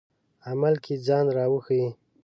[0.49, 1.87] عمل کې ځان راښيي.